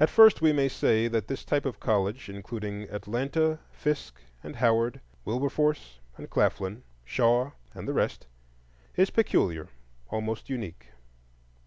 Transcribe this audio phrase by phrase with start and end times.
[0.00, 5.02] And first we may say that this type of college, including Atlanta, Fisk, and Howard,
[5.26, 8.26] Wilberforce and Claflin, Shaw, and the rest,
[8.96, 9.68] is peculiar,
[10.08, 10.92] almost unique.